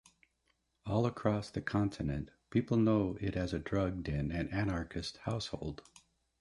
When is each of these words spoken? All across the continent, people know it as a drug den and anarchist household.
All 0.83 1.05
across 1.05 1.51
the 1.51 1.61
continent, 1.61 2.31
people 2.49 2.75
know 2.75 3.19
it 3.21 3.35
as 3.35 3.53
a 3.53 3.59
drug 3.59 4.01
den 4.01 4.31
and 4.31 4.51
anarchist 4.51 5.17
household. 5.17 5.83